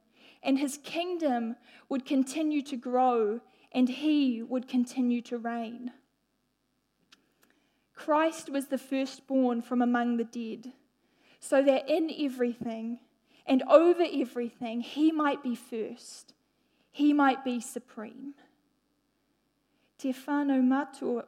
And 0.43 0.59
his 0.59 0.77
kingdom 0.77 1.55
would 1.89 2.05
continue 2.05 2.62
to 2.62 2.77
grow, 2.77 3.41
and 3.71 3.89
he 3.89 4.43
would 4.43 4.67
continue 4.67 5.23
to 5.23 5.39
reign. 5.39 5.93
Christ 7.95 8.51
was 8.51 8.67
the 8.67 8.77
firstborn 8.77 9.63
from 9.63 9.81
among 9.81 10.17
the 10.17 10.23
dead 10.23 10.71
so 11.43 11.62
that 11.62 11.89
in 11.89 12.09
everything 12.17 13.00
and 13.45 13.62
over 13.63 14.05
everything 14.13 14.79
he 14.79 15.12
might 15.12 15.43
be 15.43 15.55
first, 15.55 16.33
he 16.89 17.12
might 17.12 17.43
be 17.43 17.59
supreme. 17.59 18.33
Te 19.97 20.13
whānau 20.13 20.63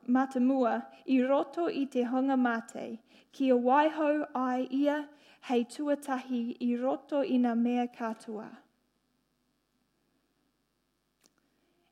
matamua 0.10 0.86
i 1.06 1.20
roto 1.22 1.68
i 1.68 1.84
te 1.92 2.06
honga 2.06 2.40
mate, 2.40 3.00
a 3.42 3.58
waiho 3.68 4.26
ai 4.34 4.68
ia 4.72 5.10
hei 5.42 5.66
tuatahi 5.66 6.56
i 6.62 6.78
roto 6.78 7.22
i 7.22 7.38
mea 7.38 7.88
katoa. 7.88 8.50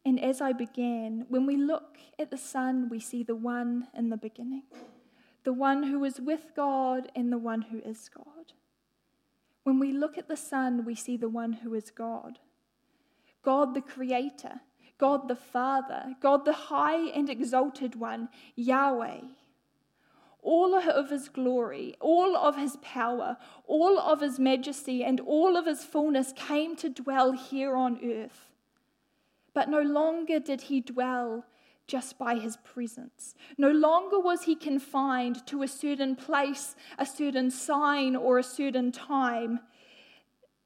And 0.06 0.18
as 0.20 0.40
I 0.40 0.54
began, 0.54 1.26
when 1.28 1.46
we 1.46 1.58
look 1.58 1.98
at 2.18 2.30
the 2.30 2.38
Son, 2.38 2.88
we 2.90 3.00
see 3.00 3.24
the 3.24 3.36
one 3.36 3.88
in 3.94 4.10
the 4.10 4.18
beginning 4.18 4.64
the 5.44 5.54
one 5.54 5.84
who 5.84 6.04
is 6.04 6.20
with 6.20 6.52
God 6.56 7.12
and 7.16 7.32
the 7.32 7.38
one 7.38 7.64
who 7.64 7.80
is 7.80 8.10
God. 8.10 8.54
When 9.64 9.80
we 9.80 9.92
look 9.92 10.18
at 10.18 10.28
the 10.28 10.38
Son, 10.38 10.86
we 10.86 10.96
see 10.96 11.18
the 11.18 11.30
one 11.30 11.54
who 11.54 11.74
is 11.74 11.92
God 11.92 12.40
God 13.44 13.74
the 13.74 13.82
Creator, 13.82 14.62
God 14.98 15.28
the 15.28 15.36
Father, 15.36 16.16
God 16.22 16.46
the 16.46 16.54
High 16.54 17.10
and 17.10 17.30
Exalted 17.30 17.96
One, 17.96 18.30
Yahweh. 18.56 19.20
All 20.42 20.76
of 20.76 21.10
his 21.10 21.30
glory, 21.30 21.96
all 22.00 22.36
of 22.36 22.58
his 22.58 22.78
power, 22.82 23.38
all 23.66 23.98
of 24.00 24.22
his 24.22 24.40
majesty, 24.40 25.04
and 25.04 25.20
all 25.22 25.56
of 25.56 25.66
his 25.66 25.84
fullness 25.84 26.34
came 26.36 26.76
to 26.78 26.90
dwell 26.90 27.32
here 27.32 27.76
on 27.76 28.00
earth. 28.04 28.50
But 29.54 29.70
no 29.70 29.82
longer 29.82 30.40
did 30.40 30.62
he 30.62 30.82
dwell 30.82 31.46
just 31.88 32.18
by 32.18 32.36
his 32.36 32.58
presence. 32.58 33.36
No 33.58 33.70
longer 33.70 34.20
was 34.20 34.44
he 34.44 34.56
confined 34.56 35.46
to 35.48 35.64
a 35.64 35.68
certain 35.68 36.16
place, 36.16 36.76
a 36.98 37.06
certain 37.06 37.52
sign, 37.52 38.16
or 38.16 38.38
a 38.38 38.44
certain 38.44 38.92
time. 38.92 39.60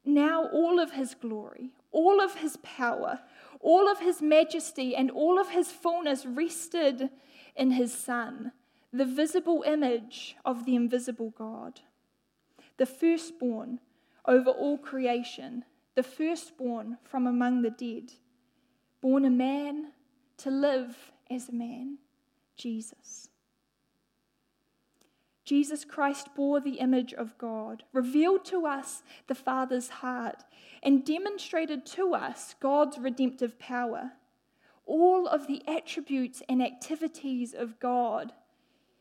Now, 0.04 0.46
all 0.48 0.78
of 0.78 0.92
his 0.92 1.14
glory, 1.14 1.70
all 1.90 2.20
of 2.20 2.36
his 2.36 2.56
power, 2.58 3.20
all 3.60 3.88
of 3.88 3.98
his 3.98 4.22
majesty, 4.22 4.94
and 4.94 5.10
all 5.10 5.38
of 5.38 5.50
his 5.50 5.70
fullness 5.70 6.24
rested 6.24 7.10
in 7.56 7.72
his 7.72 7.92
Son, 7.92 8.52
the 8.92 9.04
visible 9.04 9.64
image 9.66 10.36
of 10.44 10.64
the 10.64 10.76
invisible 10.76 11.30
God, 11.30 11.80
the 12.76 12.86
firstborn 12.86 13.80
over 14.24 14.50
all 14.50 14.78
creation, 14.78 15.64
the 15.94 16.02
firstborn 16.02 16.98
from 17.02 17.26
among 17.26 17.62
the 17.62 17.70
dead 17.70 18.12
born 19.00 19.24
a 19.24 19.30
man 19.30 19.88
to 20.38 20.50
live 20.50 21.12
as 21.30 21.48
a 21.48 21.54
man, 21.54 21.98
Jesus. 22.56 23.28
Jesus 25.44 25.84
Christ 25.84 26.28
bore 26.34 26.60
the 26.60 26.78
image 26.78 27.14
of 27.14 27.38
God, 27.38 27.82
revealed 27.92 28.44
to 28.46 28.66
us 28.66 29.02
the 29.28 29.34
Father's 29.34 29.88
heart, 29.88 30.44
and 30.82 31.04
demonstrated 31.04 31.86
to 31.86 32.14
us 32.14 32.54
God's 32.60 32.98
redemptive 32.98 33.58
power. 33.58 34.12
All 34.84 35.26
of 35.26 35.46
the 35.46 35.62
attributes 35.66 36.42
and 36.48 36.62
activities 36.62 37.54
of 37.54 37.78
God 37.80 38.32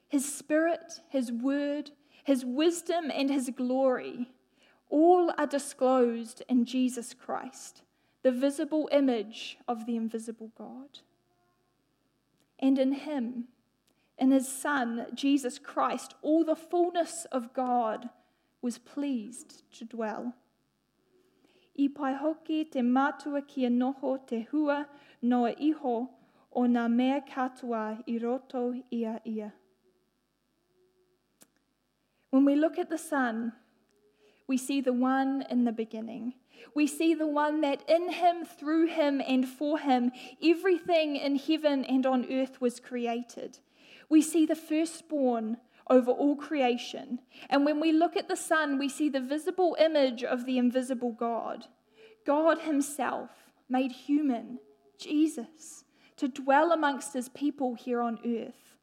His 0.08 0.32
Spirit, 0.34 1.02
His 1.10 1.32
Word, 1.32 1.92
His 2.24 2.46
wisdom, 2.46 3.12
and 3.14 3.30
His 3.30 3.50
glory 3.56 4.30
all 4.90 5.32
are 5.38 5.48
disclosed 5.48 6.44
in 6.48 6.66
Jesus 6.66 7.14
Christ, 7.14 7.82
the 8.24 8.32
visible 8.32 8.90
image 8.92 9.58
of 9.68 9.86
the 9.86 9.96
invisible 9.96 10.52
God. 10.58 11.00
And 12.60 12.80
in 12.80 12.92
Him, 12.94 13.48
in 14.18 14.32
his 14.32 14.48
Son, 14.48 15.06
Jesus 15.14 15.60
Christ, 15.60 16.16
all 16.22 16.44
the 16.44 16.56
fullness 16.56 17.26
of 17.32 17.54
God 17.54 18.10
was 18.62 18.78
pleased 18.80 19.64
to 19.78 19.86
dwell. 19.86 20.34
I 21.80 21.90
pai 21.96 22.16
hoki 22.16 22.66
te 22.66 22.82
mātua 22.82 23.48
kia 23.48 23.70
noho 23.70 24.18
te 24.26 24.48
hua 24.52 24.88
noa 25.22 25.54
iho 25.62 26.10
o 26.52 26.62
ngā 26.62 26.88
mea 26.90 27.22
katoa 27.22 28.02
i 28.08 28.18
roto 28.18 28.74
ia 28.92 29.20
ia. 29.24 29.54
When 32.32 32.46
we 32.46 32.56
look 32.56 32.80
at 32.80 32.90
the 32.90 32.98
Son, 32.98 33.54
we 34.48 34.58
see 34.58 34.82
the 34.82 34.94
one 34.94 35.46
in 35.50 35.66
the 35.66 35.72
beginning. 35.72 36.34
We 36.74 36.88
see 36.88 37.14
the 37.14 37.28
one 37.28 37.62
that 37.62 37.88
in 37.88 38.12
him, 38.12 38.46
through 38.46 38.88
him, 38.88 39.22
and 39.26 39.48
for 39.48 39.78
him, 39.78 40.12
everything 40.44 41.16
in 41.16 41.38
heaven 41.38 41.84
and 41.86 42.06
on 42.06 42.32
earth 42.32 42.60
was 42.60 42.80
created 42.80 43.60
we 44.10 44.22
see 44.22 44.46
the 44.46 44.56
firstborn 44.56 45.58
over 45.90 46.12
all 46.12 46.36
creation. 46.36 47.20
And 47.50 47.66
when 47.66 47.80
we 47.80 47.92
look 47.92 48.16
at 48.16 48.28
the 48.28 48.36
Son, 48.36 48.78
we 48.78 48.90
see 48.90 49.10
the 49.10 49.22
visible 49.22 49.78
image 49.80 50.24
of 50.24 50.46
the 50.46 50.58
invisible 50.58 51.12
God. 51.12 51.66
God 52.26 52.60
Himself 52.60 53.30
made 53.70 53.92
human, 53.92 54.60
Jesus, 54.98 55.86
to 56.18 56.28
dwell 56.28 56.72
amongst 56.72 57.14
His 57.14 57.30
people 57.30 57.76
here 57.76 58.02
on 58.02 58.20
earth. 58.26 58.76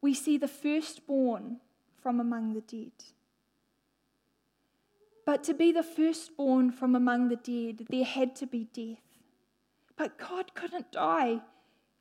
We 0.00 0.14
see 0.14 0.36
the 0.36 0.48
firstborn 0.48 1.60
from 2.02 2.20
among 2.20 2.54
the 2.54 2.60
dead. 2.60 2.92
But 5.26 5.42
to 5.44 5.54
be 5.54 5.72
the 5.72 5.82
firstborn 5.82 6.70
from 6.70 6.94
among 6.94 7.28
the 7.28 7.36
dead, 7.36 7.86
there 7.88 8.04
had 8.04 8.36
to 8.36 8.46
be 8.46 8.68
death. 8.72 9.02
But 9.96 10.18
God 10.18 10.54
couldn't 10.54 10.92
die, 10.92 11.40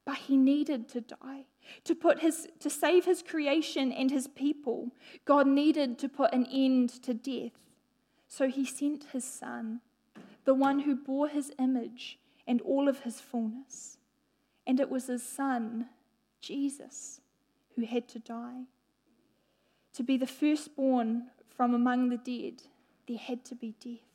but 0.06 0.18
He 0.18 0.36
needed 0.36 0.89
to 0.89 1.01
die. 1.01 1.46
To, 1.86 1.96
put 1.96 2.20
his, 2.20 2.48
to 2.60 2.70
save 2.70 3.06
his 3.06 3.22
creation 3.22 3.92
and 3.92 4.12
his 4.12 4.27
people, 4.27 4.92
God 5.25 5.48
needed 5.48 5.98
to 6.00 6.10
put 6.10 6.34
an 6.34 6.46
end 6.51 6.89
to 7.03 7.13
death. 7.13 7.51
So 8.27 8.50
he 8.50 8.65
sent 8.65 9.06
his 9.12 9.24
son, 9.24 9.82
the 10.46 10.53
one 10.53 10.80
who 10.80 10.96
bore 10.96 11.27
his 11.27 11.51
image 11.60 12.20
and 12.48 12.62
all 12.62 12.88
of 12.88 13.01
his 13.01 13.22
fullness. 13.22 13.98
And 14.65 14.80
it 14.80 14.89
was 14.89 15.08
his 15.08 15.24
son, 15.24 15.89
Jesus, 16.42 17.22
who 17.75 17.86
had 17.86 18.08
to 18.10 18.20
die. 18.20 18.63
To 19.94 20.03
be 20.03 20.18
the 20.18 20.27
firstborn 20.27 21.27
from 21.56 21.74
among 21.74 22.10
the 22.10 22.18
dead, 22.18 22.63
there 23.08 23.18
had 23.18 23.44
to 23.46 23.56
be 23.56 23.76
death 23.80 24.14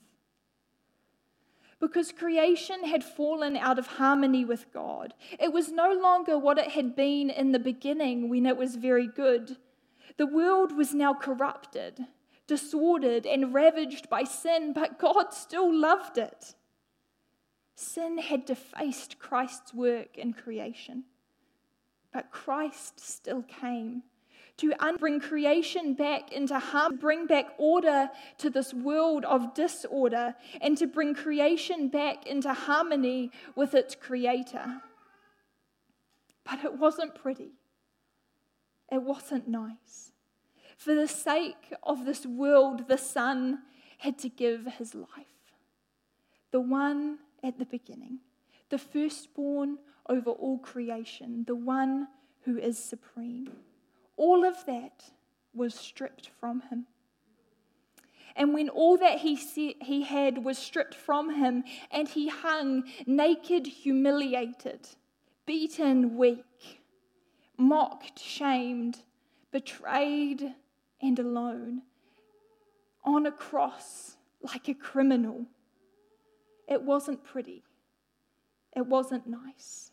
because 1.81 2.13
creation 2.13 2.85
had 2.85 3.05
fallen 3.05 3.57
out 3.57 3.79
of 3.79 3.87
harmony 3.87 4.45
with 4.45 4.73
God. 4.73 5.15
It 5.39 5.53
was 5.53 5.71
no 5.71 5.93
longer 5.93 6.39
what 6.39 6.59
it 6.59 6.73
had 6.73 6.97
been 6.97 7.31
in 7.31 7.53
the 7.53 7.59
beginning 7.59 8.29
when 8.29 8.47
it 8.47 8.57
was 8.57 8.77
very 8.77 9.07
good. 9.07 9.57
The 10.17 10.27
world 10.27 10.77
was 10.77 10.93
now 10.93 11.15
corrupted, 11.15 12.01
disordered, 12.47 13.27
and 13.27 13.55
ravaged 13.55 14.11
by 14.11 14.25
sin, 14.25 14.73
but 14.73 14.99
God 14.99 15.33
still 15.33 15.73
loved 15.73 16.19
it. 16.19 16.57
Sin 17.77 18.19
had 18.19 18.45
defaced 18.45 19.21
Christ's 19.21 19.73
work 19.73 20.19
in 20.19 20.33
creation, 20.33 21.05
but 22.13 22.33
Christ 22.33 22.99
still 22.99 23.43
came 23.43 24.03
to 24.59 24.75
bring 24.99 25.21
creation 25.21 25.95
back 25.95 26.33
into 26.33 26.59
harm, 26.59 26.97
bring 26.97 27.27
back 27.27 27.47
order 27.59 28.11
to 28.39 28.51
this 28.51 28.75
world 28.75 29.25
of 29.25 29.55
disorder, 29.55 30.35
and 30.61 30.77
to 30.77 30.87
bring 30.87 31.15
creation 31.15 31.89
back 31.89 32.27
into 32.27 32.53
harmony 32.53 33.31
with 33.57 33.75
its 33.75 33.95
creator. 33.95 34.83
But 36.45 36.65
it 36.65 36.79
wasn't 36.79 37.15
pretty, 37.15 37.53
it 38.91 39.03
wasn't 39.03 39.49
nice. 39.49 40.13
For 40.77 40.95
the 40.95 41.09
sake 41.09 41.73
of 41.83 42.05
this 42.05 42.25
world, 42.25 42.89
the 42.89 42.99
Son 42.99 43.59
had 43.99 44.19
to 44.19 44.29
give 44.29 44.67
his 44.79 44.95
life. 44.95 45.09
The 46.51 46.61
one 46.61 47.19
at 47.43 47.59
the 47.59 47.65
beginning, 47.65 48.21
the 48.71 48.79
firstborn 48.79 49.79
over 50.09 50.31
all 50.31 50.59
creation, 50.59 51.45
the 51.47 51.57
one 51.57 52.09
who 52.45 52.59
is 52.59 52.79
supreme. 52.79 53.51
All 54.19 54.45
of 54.45 54.67
that 54.67 55.05
was 55.55 55.75
stripped 55.75 56.29
from 56.41 56.61
him. 56.69 56.87
And 58.37 58.53
when 58.53 58.69
all 58.69 58.99
that 58.99 59.21
he, 59.21 59.37
said, 59.37 59.75
he 59.81 60.03
had 60.03 60.45
was 60.45 60.59
stripped 60.59 60.95
from 60.95 61.37
him, 61.37 61.65
and 61.91 62.09
he 62.09 62.29
hung 62.29 62.85
naked, 63.07 63.67
humiliated, 63.67 64.89
beaten, 65.47 66.17
weak, 66.17 66.83
mocked, 67.57 68.19
shamed, 68.19 68.99
betrayed, 69.51 70.55
and 71.01 71.19
alone, 71.19 71.83
on 73.05 73.25
a 73.25 73.33
cross 73.33 74.17
like 74.43 74.69
a 74.69 74.75
criminal, 74.75 75.47
it 76.69 76.83
wasn't 76.83 77.25
pretty. 77.25 77.65
It 78.77 78.87
wasn't 78.87 79.27
nice. 79.27 79.93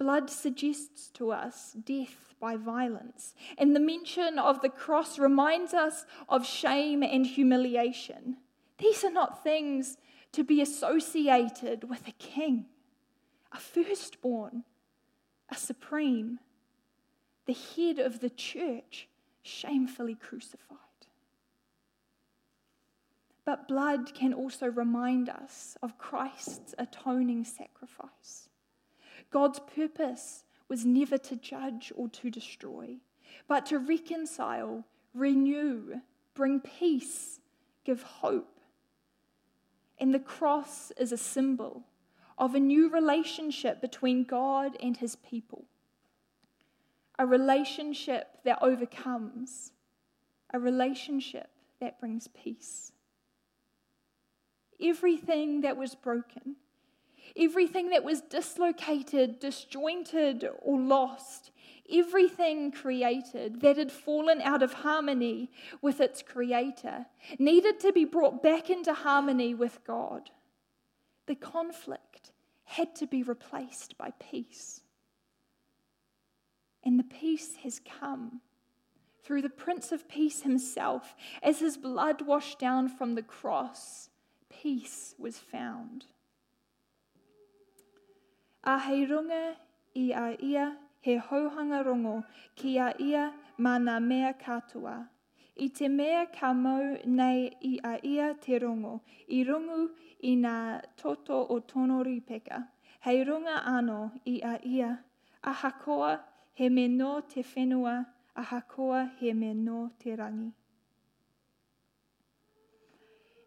Blood 0.00 0.30
suggests 0.30 1.10
to 1.10 1.30
us 1.30 1.72
death 1.84 2.34
by 2.40 2.56
violence, 2.56 3.34
and 3.58 3.76
the 3.76 3.80
mention 3.80 4.38
of 4.38 4.62
the 4.62 4.70
cross 4.70 5.18
reminds 5.18 5.74
us 5.74 6.06
of 6.26 6.46
shame 6.46 7.02
and 7.02 7.26
humiliation. 7.26 8.38
These 8.78 9.04
are 9.04 9.12
not 9.12 9.44
things 9.44 9.98
to 10.32 10.42
be 10.42 10.62
associated 10.62 11.84
with 11.84 12.08
a 12.08 12.12
king, 12.12 12.64
a 13.52 13.58
firstborn, 13.58 14.64
a 15.50 15.54
supreme, 15.54 16.38
the 17.44 17.52
head 17.76 17.98
of 17.98 18.20
the 18.20 18.30
church, 18.30 19.06
shamefully 19.42 20.14
crucified. 20.14 20.78
But 23.44 23.68
blood 23.68 24.14
can 24.14 24.32
also 24.32 24.68
remind 24.68 25.28
us 25.28 25.76
of 25.82 25.98
Christ's 25.98 26.74
atoning 26.78 27.44
sacrifice. 27.44 28.49
God's 29.30 29.60
purpose 29.60 30.44
was 30.68 30.84
never 30.84 31.18
to 31.18 31.36
judge 31.36 31.92
or 31.96 32.08
to 32.08 32.30
destroy, 32.30 32.96
but 33.48 33.66
to 33.66 33.78
reconcile, 33.78 34.84
renew, 35.14 36.00
bring 36.34 36.60
peace, 36.60 37.40
give 37.84 38.02
hope. 38.02 38.60
And 39.98 40.14
the 40.14 40.18
cross 40.18 40.90
is 40.96 41.12
a 41.12 41.16
symbol 41.16 41.84
of 42.38 42.54
a 42.54 42.60
new 42.60 42.88
relationship 42.88 43.80
between 43.80 44.24
God 44.24 44.76
and 44.82 44.96
his 44.96 45.16
people. 45.16 45.64
A 47.18 47.26
relationship 47.26 48.38
that 48.44 48.62
overcomes, 48.62 49.72
a 50.54 50.58
relationship 50.58 51.50
that 51.80 52.00
brings 52.00 52.28
peace. 52.28 52.92
Everything 54.82 55.60
that 55.60 55.76
was 55.76 55.94
broken 55.94 56.56
everything 57.36 57.90
that 57.90 58.04
was 58.04 58.20
dislocated, 58.20 59.40
disjointed, 59.40 60.48
or 60.62 60.78
lost, 60.78 61.50
everything 61.92 62.70
created 62.70 63.60
that 63.60 63.76
had 63.76 63.92
fallen 63.92 64.40
out 64.40 64.62
of 64.62 64.72
harmony 64.72 65.50
with 65.82 66.00
its 66.00 66.22
creator 66.22 67.06
needed 67.38 67.80
to 67.80 67.92
be 67.92 68.04
brought 68.04 68.42
back 68.42 68.70
into 68.70 68.92
harmony 68.92 69.54
with 69.54 69.80
God. 69.86 70.30
The 71.26 71.34
conflict 71.34 72.32
had 72.64 72.94
to 72.96 73.06
be 73.06 73.22
replaced 73.22 73.98
by 73.98 74.12
peace. 74.18 74.82
And 76.84 76.98
the 76.98 77.04
peace 77.04 77.56
has 77.62 77.80
come 77.80 78.40
through 79.22 79.42
the 79.42 79.48
Prince 79.48 79.92
of 79.92 80.08
Peace 80.08 80.42
himself. 80.42 81.14
As 81.42 81.58
his 81.58 81.76
blood 81.76 82.22
washed 82.22 82.58
down 82.58 82.88
from 82.88 83.14
the 83.14 83.22
cross, 83.22 84.08
peace 84.48 85.14
was 85.18 85.38
found. 85.38 86.06
A 88.62 88.76
hei 88.78 89.06
runga 89.06 89.56
i 89.94 90.12
a 90.12 90.36
ia 90.38 90.76
he 91.00 91.16
hauhanga 91.18 91.82
rongo 91.82 92.24
ki 92.54 92.76
a 92.78 92.92
ia 93.00 93.32
ma 93.56 93.78
ngā 93.78 93.96
mea 94.08 94.32
katoa. 94.42 95.08
I 95.56 95.68
te 95.68 95.88
mea 95.88 96.26
ka 96.26 96.52
mau 96.52 96.98
nei 97.06 97.50
i 97.62 97.78
a 97.84 97.94
ia 98.04 98.34
te 98.34 98.58
rongo, 98.58 99.00
i 99.28 99.44
rungu 99.44 99.88
i 100.22 100.36
ngā 100.36 100.82
toto 100.96 101.40
o 101.48 101.58
tono 101.60 102.02
ripeka. 102.04 102.68
Hei 103.00 103.24
runga 103.24 103.62
ano 103.64 104.12
i 104.26 104.40
a 104.44 104.58
ia, 104.62 104.92
a 105.42 105.52
hakoa 105.52 106.18
he 106.52 106.68
me 106.68 106.86
no 106.88 107.20
te 107.20 107.42
whenua, 107.42 108.06
a 108.36 108.42
hakoa 108.42 109.10
he 109.20 109.32
me 109.32 109.54
no 109.54 109.90
te 109.98 110.16
rangi. 110.16 110.52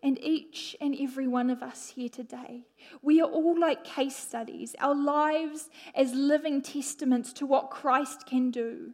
And 0.04 0.20
each 0.22 0.76
and 0.82 0.94
every 1.00 1.28
one 1.28 1.50
of 1.50 1.64
us 1.64 1.94
here 1.96 2.10
today, 2.10 2.66
we 3.02 3.22
are 3.22 3.30
all 3.30 3.58
like 3.58 3.86
case 3.86 4.18
studies, 4.18 4.76
our 4.80 4.94
lives 4.94 5.70
as 5.96 6.14
living 6.14 6.62
testaments 6.62 7.32
to 7.34 7.46
what 7.46 7.72
Christ 7.72 8.26
can 8.26 8.52
do. 8.52 8.92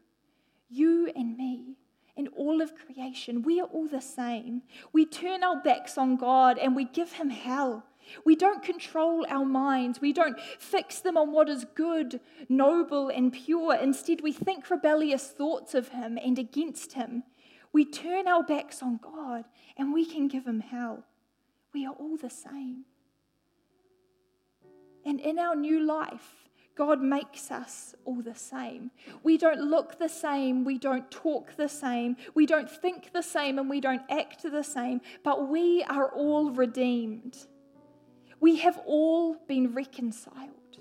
You 0.70 1.12
and 1.16 1.36
me 1.36 1.78
and 2.16 2.30
all 2.36 2.62
of 2.62 2.76
creation, 2.76 3.42
we 3.42 3.60
are 3.60 3.68
all 3.68 3.88
the 3.88 4.02
same. 4.02 4.62
We 4.94 5.04
turn 5.04 5.44
our 5.44 5.60
backs 5.60 5.98
on 5.98 6.16
God 6.16 6.60
and 6.60 6.76
we 6.76 6.86
give 6.86 7.14
Him 7.14 7.32
hell. 7.32 7.86
We 8.24 8.36
don't 8.36 8.62
control 8.62 9.26
our 9.30 9.46
minds. 9.46 10.02
We 10.02 10.14
don't 10.14 10.40
fix 10.60 11.00
them 11.00 11.18
on 11.18 11.32
what 11.32 11.50
is 11.50 11.66
good, 11.74 12.20
noble, 12.48 13.10
and 13.10 13.34
pure. 13.34 13.74
Instead, 13.74 14.22
we 14.22 14.32
think 14.32 14.70
rebellious 14.70 15.28
thoughts 15.28 15.74
of 15.74 15.90
Him 15.90 16.20
and 16.24 16.38
against 16.38 16.94
Him. 16.94 17.24
We 17.72 17.86
turn 17.86 18.28
our 18.28 18.44
backs 18.44 18.82
on 18.82 19.00
God 19.02 19.46
and 19.78 19.94
we 19.94 20.06
can 20.06 20.28
give 20.28 20.46
Him 20.46 20.60
hell. 20.60 21.04
We 21.74 21.86
are 21.86 21.94
all 21.94 22.18
the 22.18 22.30
same. 22.30 22.86
And 25.06 25.20
in 25.20 25.40
our 25.40 25.56
new 25.56 25.80
life, 25.86 26.50
God 26.76 27.02
makes 27.02 27.52
us 27.52 27.94
all 28.06 28.22
the 28.22 28.36
same. 28.36 28.92
We 29.22 29.38
don't 29.38 29.60
look 29.60 30.00
the 30.00 30.08
same, 30.08 30.64
we 30.64 30.78
don't 30.78 31.12
talk 31.12 31.56
the 31.58 31.68
same, 31.68 32.16
we 32.36 32.46
don't 32.46 32.70
think 32.70 33.12
the 33.12 33.22
same, 33.22 33.60
and 33.60 33.70
we 33.70 33.82
don't 33.82 34.02
act 34.10 34.44
the 34.44 34.64
same, 34.64 35.02
but 35.24 35.50
we 35.50 35.84
are 35.84 36.10
all 36.10 36.52
redeemed. 36.52 37.38
We 38.40 38.58
have 38.58 38.80
all 38.86 39.36
been 39.48 39.74
reconciled. 39.74 40.78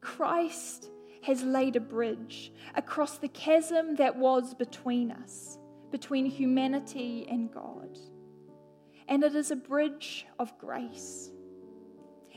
Christ 0.00 0.90
has 1.22 1.42
laid 1.42 1.76
a 1.76 1.80
bridge 1.80 2.52
across 2.74 3.18
the 3.18 3.28
chasm 3.28 3.96
that 3.96 4.16
was 4.16 4.54
between 4.54 5.10
us, 5.10 5.58
between 5.90 6.26
humanity 6.26 7.26
and 7.28 7.52
God. 7.52 7.98
And 9.08 9.22
it 9.22 9.34
is 9.34 9.50
a 9.50 9.56
bridge 9.56 10.26
of 10.38 10.56
grace. 10.58 11.30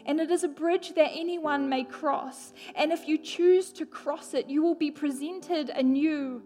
And 0.05 0.19
it 0.19 0.31
is 0.31 0.43
a 0.43 0.49
bridge 0.49 0.95
that 0.95 1.11
anyone 1.13 1.69
may 1.69 1.83
cross. 1.83 2.51
And 2.75 2.91
if 2.91 3.07
you 3.07 3.17
choose 3.17 3.71
to 3.73 3.85
cross 3.85 4.33
it, 4.33 4.49
you 4.49 4.61
will 4.61 4.75
be 4.75 4.91
presented 4.91 5.69
anew 5.69 6.41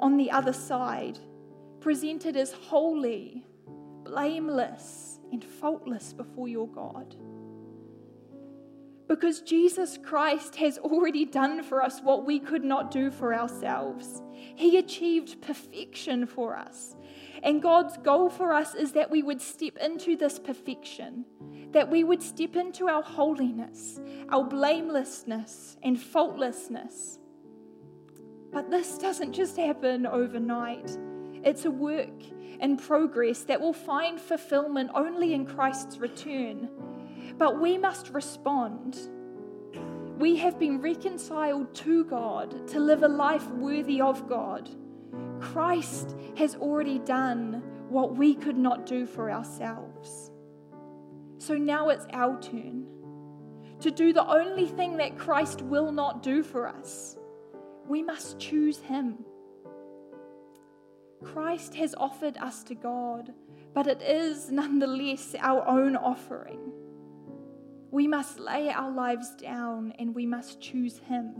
on 0.00 0.16
the 0.16 0.30
other 0.30 0.52
side, 0.52 1.18
presented 1.80 2.36
as 2.36 2.52
holy, 2.52 3.44
blameless, 4.02 5.20
and 5.30 5.44
faultless 5.44 6.12
before 6.12 6.48
your 6.48 6.68
God. 6.68 7.16
Because 9.12 9.42
Jesus 9.42 9.98
Christ 10.02 10.56
has 10.56 10.78
already 10.78 11.26
done 11.26 11.62
for 11.62 11.82
us 11.82 12.00
what 12.00 12.24
we 12.24 12.38
could 12.38 12.64
not 12.64 12.90
do 12.90 13.10
for 13.10 13.34
ourselves. 13.34 14.22
He 14.32 14.78
achieved 14.78 15.42
perfection 15.42 16.24
for 16.24 16.56
us. 16.56 16.96
And 17.42 17.60
God's 17.60 17.98
goal 17.98 18.30
for 18.30 18.54
us 18.54 18.74
is 18.74 18.92
that 18.92 19.10
we 19.10 19.22
would 19.22 19.42
step 19.42 19.76
into 19.76 20.16
this 20.16 20.38
perfection, 20.38 21.26
that 21.72 21.90
we 21.90 22.04
would 22.04 22.22
step 22.22 22.56
into 22.56 22.88
our 22.88 23.02
holiness, 23.02 24.00
our 24.30 24.44
blamelessness, 24.44 25.76
and 25.82 25.98
faultlessness. 26.00 27.18
But 28.50 28.70
this 28.70 28.96
doesn't 28.96 29.34
just 29.34 29.58
happen 29.58 30.06
overnight, 30.06 30.96
it's 31.44 31.66
a 31.66 31.70
work 31.70 32.22
in 32.60 32.78
progress 32.78 33.42
that 33.42 33.60
will 33.60 33.74
find 33.74 34.18
fulfillment 34.18 34.90
only 34.94 35.34
in 35.34 35.44
Christ's 35.44 35.98
return. 35.98 36.70
But 37.38 37.60
we 37.60 37.78
must 37.78 38.10
respond. 38.10 38.98
We 40.18 40.36
have 40.36 40.58
been 40.58 40.80
reconciled 40.80 41.74
to 41.76 42.04
God 42.04 42.68
to 42.68 42.80
live 42.80 43.02
a 43.02 43.08
life 43.08 43.48
worthy 43.48 44.00
of 44.00 44.28
God. 44.28 44.70
Christ 45.40 46.14
has 46.36 46.54
already 46.56 46.98
done 47.00 47.62
what 47.88 48.16
we 48.16 48.34
could 48.34 48.56
not 48.56 48.86
do 48.86 49.06
for 49.06 49.30
ourselves. 49.30 50.30
So 51.38 51.54
now 51.54 51.88
it's 51.88 52.06
our 52.12 52.40
turn 52.40 52.86
to 53.80 53.90
do 53.90 54.12
the 54.12 54.26
only 54.26 54.66
thing 54.66 54.96
that 54.98 55.18
Christ 55.18 55.60
will 55.60 55.90
not 55.90 56.22
do 56.22 56.42
for 56.42 56.68
us. 56.68 57.16
We 57.88 58.02
must 58.02 58.38
choose 58.38 58.78
Him. 58.78 59.24
Christ 61.24 61.74
has 61.74 61.94
offered 61.96 62.36
us 62.38 62.62
to 62.64 62.74
God, 62.74 63.32
but 63.74 63.86
it 63.86 64.00
is 64.02 64.50
nonetheless 64.50 65.34
our 65.38 65.66
own 65.66 65.96
offering. 65.96 66.72
We 67.92 68.08
must 68.08 68.40
lay 68.40 68.70
our 68.70 68.90
lives 68.90 69.34
down 69.36 69.92
and 69.98 70.14
we 70.14 70.24
must 70.24 70.62
choose 70.62 70.98
Him. 70.98 71.34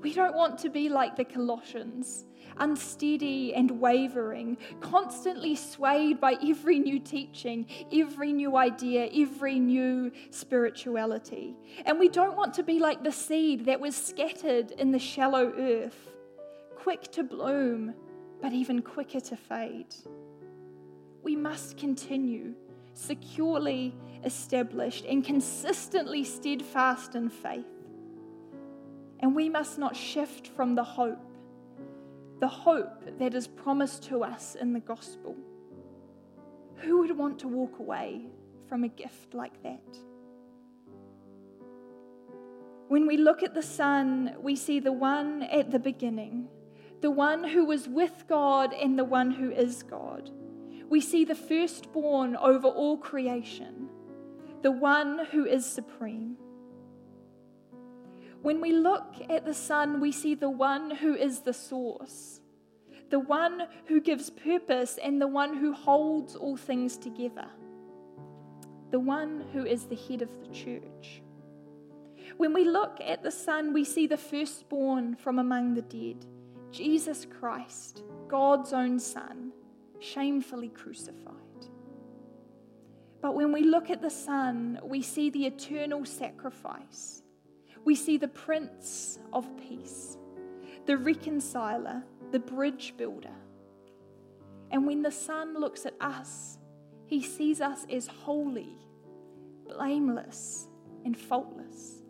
We 0.00 0.12
don't 0.12 0.34
want 0.34 0.58
to 0.58 0.70
be 0.70 0.88
like 0.88 1.14
the 1.14 1.24
Colossians, 1.24 2.24
unsteady 2.56 3.54
and 3.54 3.70
wavering, 3.80 4.58
constantly 4.80 5.54
swayed 5.54 6.20
by 6.20 6.36
every 6.44 6.80
new 6.80 6.98
teaching, 6.98 7.66
every 7.92 8.32
new 8.32 8.56
idea, 8.56 9.08
every 9.14 9.60
new 9.60 10.10
spirituality. 10.30 11.56
And 11.86 12.00
we 12.00 12.08
don't 12.08 12.36
want 12.36 12.54
to 12.54 12.64
be 12.64 12.80
like 12.80 13.04
the 13.04 13.12
seed 13.12 13.66
that 13.66 13.80
was 13.80 13.94
scattered 13.94 14.72
in 14.72 14.90
the 14.90 14.98
shallow 14.98 15.52
earth 15.56 16.16
quick 16.74 17.02
to 17.12 17.22
bloom, 17.22 17.94
but 18.42 18.52
even 18.52 18.82
quicker 18.82 19.20
to 19.20 19.36
fade. 19.36 19.94
We 21.22 21.36
must 21.36 21.76
continue 21.76 22.54
securely 22.98 23.94
established 24.24 25.04
and 25.04 25.24
consistently 25.24 26.24
steadfast 26.24 27.14
in 27.14 27.30
faith. 27.30 27.64
And 29.20 29.34
we 29.34 29.48
must 29.48 29.78
not 29.78 29.96
shift 29.96 30.48
from 30.48 30.74
the 30.74 30.82
hope, 30.82 31.24
the 32.40 32.48
hope 32.48 33.18
that 33.18 33.34
is 33.34 33.46
promised 33.46 34.02
to 34.04 34.24
us 34.24 34.56
in 34.56 34.72
the 34.72 34.80
gospel. 34.80 35.36
Who 36.76 36.98
would 36.98 37.16
want 37.16 37.38
to 37.40 37.48
walk 37.48 37.78
away 37.78 38.26
from 38.68 38.84
a 38.84 38.88
gift 38.88 39.32
like 39.32 39.62
that? 39.62 39.98
When 42.88 43.06
we 43.06 43.16
look 43.16 43.42
at 43.42 43.54
the 43.54 43.62
Son, 43.62 44.34
we 44.40 44.56
see 44.56 44.80
the 44.80 44.92
one 44.92 45.42
at 45.44 45.70
the 45.70 45.78
beginning, 45.78 46.48
the 47.00 47.10
one 47.10 47.44
who 47.44 47.64
was 47.64 47.86
with 47.86 48.24
God 48.28 48.72
and 48.72 48.98
the 48.98 49.04
one 49.04 49.30
who 49.30 49.50
is 49.50 49.82
God. 49.82 50.30
We 50.88 51.00
see 51.00 51.24
the 51.24 51.34
firstborn 51.34 52.36
over 52.36 52.68
all 52.68 52.96
creation, 52.96 53.88
the 54.62 54.70
one 54.70 55.26
who 55.30 55.44
is 55.44 55.66
supreme. 55.66 56.36
When 58.40 58.60
we 58.60 58.72
look 58.72 59.16
at 59.28 59.44
the 59.44 59.54
Son, 59.54 60.00
we 60.00 60.12
see 60.12 60.34
the 60.34 60.48
one 60.48 60.90
who 60.90 61.14
is 61.14 61.40
the 61.40 61.52
source, 61.52 62.40
the 63.10 63.18
one 63.18 63.62
who 63.86 64.00
gives 64.00 64.30
purpose, 64.30 64.98
and 65.02 65.20
the 65.20 65.26
one 65.26 65.56
who 65.56 65.72
holds 65.72 66.36
all 66.36 66.56
things 66.56 66.96
together, 66.96 67.48
the 68.90 69.00
one 69.00 69.44
who 69.52 69.66
is 69.66 69.86
the 69.86 69.96
head 69.96 70.22
of 70.22 70.40
the 70.40 70.54
church. 70.54 71.22
When 72.36 72.54
we 72.54 72.64
look 72.64 72.98
at 73.04 73.22
the 73.22 73.30
Son, 73.30 73.72
we 73.72 73.84
see 73.84 74.06
the 74.06 74.16
firstborn 74.16 75.16
from 75.16 75.38
among 75.38 75.74
the 75.74 75.82
dead 75.82 76.24
Jesus 76.70 77.26
Christ, 77.26 78.04
God's 78.28 78.72
own 78.72 78.98
Son, 78.98 79.47
shamefully 80.00 80.68
crucified. 80.68 81.34
But 83.20 83.34
when 83.34 83.52
we 83.52 83.62
look 83.62 83.90
at 83.90 84.00
the 84.00 84.10
Son, 84.10 84.78
we 84.82 85.02
see 85.02 85.30
the 85.30 85.46
eternal 85.46 86.04
sacrifice. 86.04 87.22
We 87.84 87.94
see 87.94 88.16
the 88.16 88.28
Prince 88.28 89.18
of 89.32 89.46
Peace, 89.56 90.16
the 90.86 90.96
reconciler, 90.96 92.04
the 92.30 92.38
bridge 92.38 92.94
builder. 92.96 93.34
And 94.70 94.86
when 94.86 95.02
the 95.02 95.10
Son 95.10 95.58
looks 95.58 95.86
at 95.86 95.94
us, 96.00 96.58
he 97.06 97.22
sees 97.22 97.60
us 97.60 97.86
as 97.90 98.06
holy, 98.06 98.76
blameless, 99.66 100.68
and 101.04 101.16
faultless. 101.16 102.02